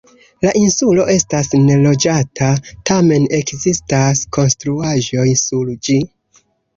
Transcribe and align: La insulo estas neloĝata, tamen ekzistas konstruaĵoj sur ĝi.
La 0.43 0.51
insulo 0.59 1.03
estas 1.15 1.49
neloĝata, 1.65 2.47
tamen 2.91 3.27
ekzistas 3.41 4.23
konstruaĵoj 4.39 5.27
sur 5.43 5.71
ĝi. 5.89 5.99